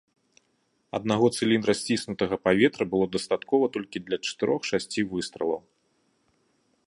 [0.99, 5.61] Аднаго цыліндра сціснутага паветра было дастаткова толькі для чатырох-шасці выстралаў.